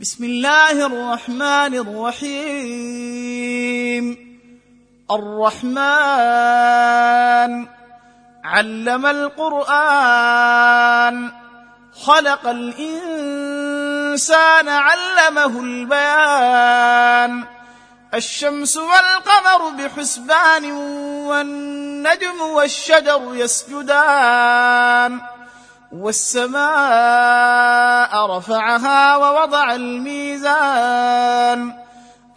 بسم 0.00 0.24
الله 0.24 0.86
الرحمن 0.86 1.74
الرحيم 2.14 3.14
الرحمن 5.10 5.74
علم 8.44 9.06
القران 9.06 9.72
خلق 12.04 12.46
الانسان 12.46 12.88
علمه 14.68 15.60
البيان 15.60 17.44
الشمس 18.14 18.76
والقمر 18.76 19.68
بحسبان 19.70 20.72
والنجم 21.30 22.40
والشجر 22.40 23.34
يسجدان 23.34 25.20
والسماء 26.00 26.66
رفعها 28.36 29.16
ووضع 29.16 29.74
الميزان 29.74 31.04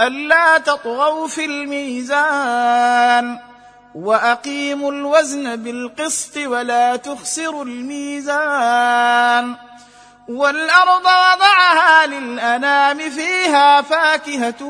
ألا 0.00 0.58
تطغوا 0.58 1.28
في 1.28 1.44
الميزان 1.44 3.38
وأقيموا 3.94 4.92
الوزن 4.92 5.56
بالقسط 5.56 6.36
ولا 6.36 6.96
تخسروا 6.96 7.64
الميزان 7.64 9.54
والأرض 10.28 11.04
وضعها 11.04 12.06
للأنام 12.06 12.98
فيها 12.98 13.82
فاكهة 13.82 14.64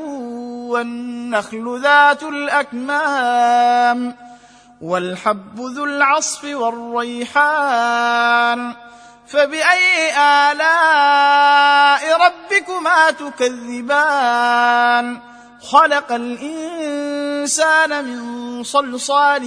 والنخل 0.70 1.80
ذات 1.82 2.22
الأكمام 2.22 4.16
والحب 4.80 5.60
ذو 5.60 5.84
العصف 5.84 6.44
والريحان 7.24 8.06
فبأي 9.26 10.12
آلاء 10.18 12.02
ربكما 12.26 13.10
تكذبان؟ 13.10 14.56
خلق 15.62 16.12
الإنسان 16.12 18.04
من 18.04 18.62
صلصال 18.62 19.42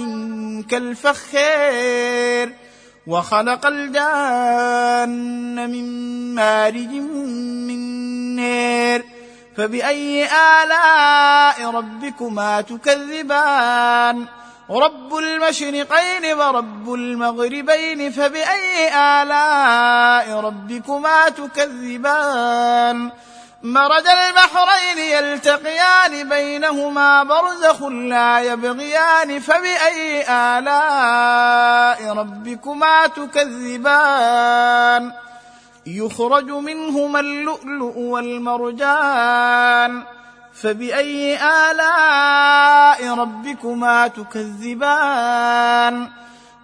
كالفخير 0.70 2.54
وخلق 3.06 3.66
الجان 3.66 5.10
من 5.70 5.84
مارج 6.34 6.90
من 7.68 7.80
نير 8.36 9.04
فبأي 9.56 10.24
آلاء 10.24 11.70
ربكما 11.70 12.60
تكذبان؟ 12.60 14.26
رب 14.70 15.16
المشرقين 15.16 16.34
ورب 16.38 16.94
المغربين 16.94 18.10
فبأي 18.10 18.94
آلاء 18.94 20.40
ربكما 20.40 21.28
تكذبان؟ 21.28 23.10
مرج 23.62 24.04
البحرين 24.08 24.98
يلتقيان 24.98 26.28
بينهما 26.28 27.22
برزخ 27.22 27.82
لا 27.82 28.40
يبغيان 28.40 29.40
فبأي 29.40 30.24
آلاء 30.28 32.12
ربكما 32.12 33.06
تكذبان؟ 33.06 35.12
يخرج 35.86 36.50
منهما 36.50 37.20
اللؤلؤ 37.20 37.98
والمرجان 37.98 40.02
فبأي 40.54 41.38
آلاء 41.70 43.14
ربكما 43.14 44.08
تكذبان؟ 44.08 46.08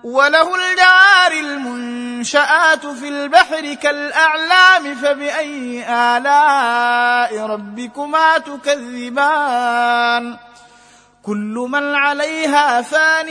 وله 0.05 0.55
الجار 0.55 1.33
المنشآت 1.33 2.87
في 2.87 3.09
البحر 3.09 3.75
كالأعلام 3.75 4.95
فبأي 4.95 5.85
آلاء 5.89 7.47
ربكما 7.47 8.39
تكذبان؟ 8.39 10.37
كل 11.23 11.67
من 11.71 11.95
عليها 11.95 12.83
فان 12.83 13.29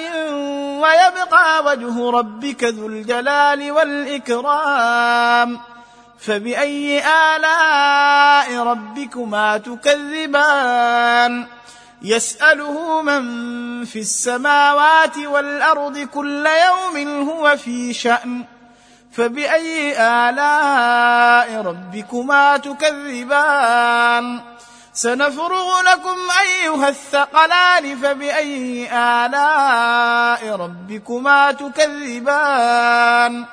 ويبقى 0.81 1.63
وجه 1.65 2.09
ربك 2.09 2.63
ذو 2.63 2.87
الجلال 2.87 3.71
والإكرام. 3.71 5.59
فبأي 6.19 7.03
آلاء 7.07 8.63
ربكما 8.63 9.57
تكذبان؟ 9.57 11.47
يسأله 12.01 13.01
من 13.01 13.25
في 13.85 13.99
السماوات 13.99 15.17
والأرض 15.17 15.97
كل 15.97 16.47
يوم 16.67 17.27
هو 17.29 17.57
في 17.57 17.93
شأن. 17.93 18.43
فبأي 19.11 20.01
آلاء 20.01 21.61
ربكما 21.61 22.57
تكذبان؟ 22.57 24.39
سنفرغ 24.93 25.81
لكم 25.81 26.17
أيها 26.41 26.89
الثقلان. 26.89 27.95
فبأي 27.95 28.89
آلاء 28.93 30.55
ربكما 30.55 31.51
تكذبان؟ 31.51 33.45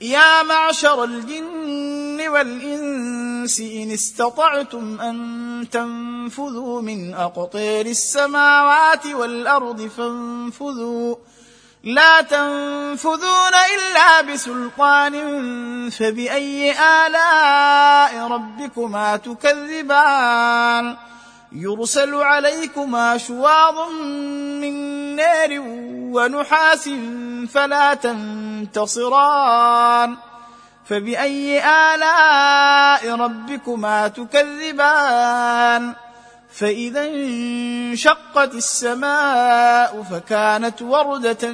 يا 0.00 0.42
معشر 0.42 1.04
الجن 1.04 2.28
والإنس 2.28 3.60
إن 3.60 3.90
استطعتم 3.90 5.00
أن 5.00 5.68
تنفذوا 5.72 6.82
من 6.82 7.14
أقطير 7.14 7.86
السماوات 7.86 9.06
والأرض 9.06 9.86
فانفذوا. 9.86 11.16
لا 11.84 12.20
تنفذون 12.20 13.54
إلا 13.74 14.20
بسلطان 14.20 15.14
فبأي 15.90 16.72
آلاء 16.72 18.28
ربكما 18.28 19.16
تكذبان. 19.16 20.96
يرسل 21.52 22.14
عليكما 22.14 23.18
شواظ 23.18 23.90
من 24.60 24.74
نار 25.16 25.50
ونحاس 26.14 26.88
فلا 27.46 27.94
تنتصران 27.94 29.36
فبأي 30.84 31.64
آلاء 31.64 33.14
ربكما 33.16 34.08
تكذبان 34.08 35.94
فإذا 36.54 37.06
انشقت 37.06 38.54
السماء 38.54 40.02
فكانت 40.10 40.82
وردة 40.82 41.52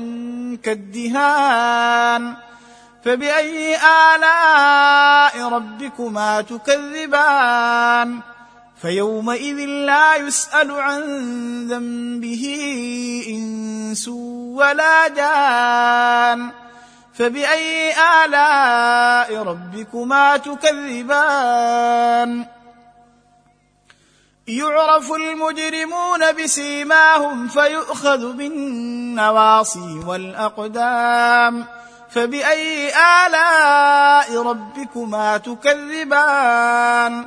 كالدهان 0.62 2.34
فبأي 3.04 3.76
آلاء 3.76 5.48
ربكما 5.48 6.40
تكذبان 6.40 8.20
فيومئذ 8.82 9.64
لا 9.64 10.16
يسأل 10.16 10.70
عن 10.70 11.02
ذنبه 11.68 12.44
إنس 13.28 14.08
ولا 14.08 15.08
جان. 15.08 16.50
فبأي 17.14 17.92
آلاء 18.24 19.42
ربكما 19.42 20.36
تكذبان؟ 20.36 22.46
يعرف 24.48 25.12
المجرمون 25.12 26.32
بسيماهم 26.32 27.48
فيؤخذ 27.48 28.32
بالنواصي 28.32 30.00
والأقدام. 30.06 31.66
فبأي 32.10 32.92
آلاء 33.26 34.42
ربكما 34.42 35.36
تكذبان؟ 35.36 37.26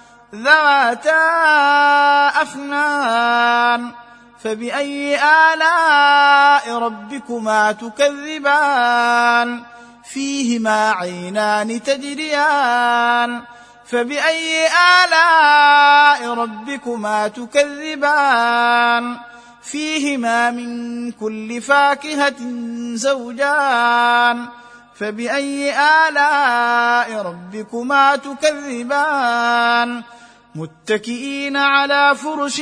ذواتا 0.35 1.21
أفنان 2.41 3.91
فبأي 4.43 5.15
آلاء 5.15 6.77
ربكما 6.77 7.71
تكذبان؟ 7.71 9.63
فيهما 10.03 10.91
عينان 10.91 11.83
تجريان 11.83 13.41
فبأي 13.85 14.67
آلاء 15.03 16.33
ربكما 16.33 17.27
تكذبان؟ 17.27 19.17
فيهما 19.61 20.51
من 20.51 21.11
كل 21.11 21.61
فاكهة 21.61 22.35
زوجان 22.93 24.47
فبأي 24.95 25.73
آلاء 25.79 27.21
ربكما 27.21 28.15
تكذبان؟ 28.15 30.03
متكئين 30.55 31.57
على 31.57 32.15
فرش 32.15 32.61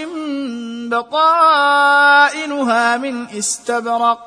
بطائنها 0.92 2.98
من 2.98 3.30
استبرق 3.30 4.20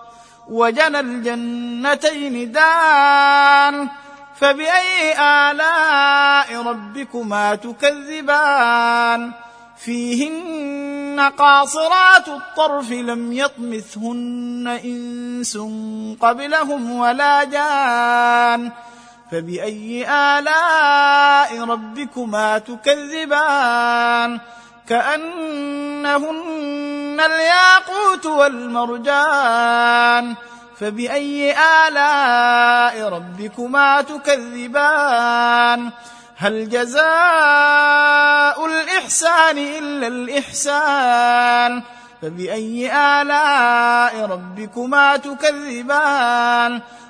وجنى 0.48 1.00
الجنتين 1.00 2.52
دان 2.52 3.88
فبأي 4.36 5.18
آلاء 5.18 6.62
ربكما 6.62 7.54
تكذبان؟ 7.54 9.32
فيهن 9.84 11.32
قاصرات 11.38 12.28
الطرف 12.28 12.90
لم 12.90 13.32
يطمثهن 13.32 14.80
إنس 14.84 15.58
قبلهم 16.20 16.92
ولا 16.92 17.44
جان. 17.44 18.72
فبأي 19.32 20.10
آلاء 20.10 21.64
ربكما 21.64 22.58
تكذبان؟ 22.58 24.40
كأنهن 24.88 27.20
الياقوت 27.20 28.26
والمرجان. 28.26 30.34
فبأي 30.80 31.54
آلاء 31.88 33.08
ربكما 33.08 34.02
تكذبان؟ 34.02 35.90
هل 36.36 36.68
جزاء 36.68 38.66
الإحسان 38.66 39.58
إلا 39.58 40.06
الإحسان؟ 40.06 41.82
فبأي 42.22 42.96
آلاء 42.96 44.26
ربكما 44.26 45.16
تكذبان؟ 45.16 46.80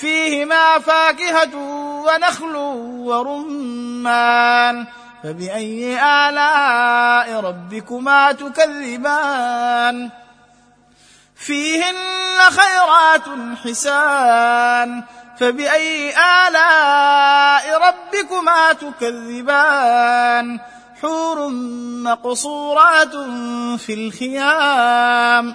فيهما 0.00 0.78
فاكهة 0.78 1.56
ونخل 2.06 2.56
ورمان. 3.06 4.86
فبأي 5.24 5.98
آلاء 6.04 7.40
ربكما 7.40 8.32
تكذبان؟ 8.32 10.10
فيهن 11.36 11.94
خيرات 12.50 13.22
حسان. 13.64 15.02
فبأي 15.40 16.10
آلاء 16.10 17.82
ربكما 17.88 18.72
تكذبان؟ 18.72 20.60
حور 21.02 21.48
مقصورات 22.04 23.12
في 23.80 23.94
الخيام. 23.94 25.54